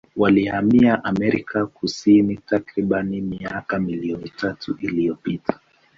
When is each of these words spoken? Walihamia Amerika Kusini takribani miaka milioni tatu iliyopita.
Walihamia 0.15 1.03
Amerika 1.03 1.65
Kusini 1.65 2.35
takribani 2.37 3.21
miaka 3.21 3.79
milioni 3.79 4.29
tatu 4.29 4.77
iliyopita. 4.81 5.59